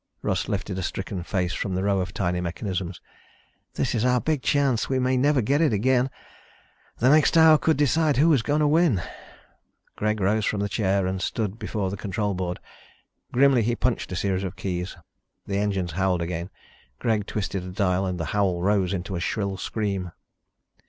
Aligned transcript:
Russ 0.23 0.47
lifted 0.49 0.79
a 0.79 0.81
stricken 0.81 1.21
face 1.21 1.53
from 1.53 1.75
the 1.75 1.83
row 1.83 1.99
of 1.99 2.11
tiny 2.11 2.41
mechanisms. 2.41 2.99
"This 3.75 3.93
is 3.93 4.03
our 4.03 4.19
big 4.19 4.41
chance. 4.41 4.89
We 4.89 4.97
may 4.97 5.15
never 5.15 5.43
get 5.43 5.61
it 5.61 5.73
again. 5.73 6.09
The 6.97 7.09
next 7.11 7.37
hour 7.37 7.59
could 7.59 7.77
decide 7.77 8.17
who 8.17 8.33
is 8.33 8.41
going 8.41 8.61
to 8.61 8.67
win." 8.67 9.03
Greg 9.95 10.19
rose 10.19 10.43
from 10.43 10.59
the 10.59 10.67
chair 10.69 11.05
and 11.05 11.21
stood 11.21 11.59
before 11.59 11.91
the 11.91 11.97
control 11.97 12.33
board. 12.33 12.59
Grimly 13.31 13.61
he 13.61 13.75
punched 13.75 14.11
a 14.11 14.15
series 14.15 14.43
of 14.43 14.55
keys. 14.55 14.97
The 15.45 15.59
engines 15.59 15.91
howled 15.91 16.23
again. 16.23 16.49
Greg 16.97 17.27
twisted 17.27 17.63
a 17.63 17.67
dial 17.69 18.07
and 18.07 18.19
the 18.19 18.25
howl 18.33 18.63
rose 18.63 18.93
into 18.95 19.15
a 19.15 19.19
shrill 19.19 19.55
scream. 19.55 20.11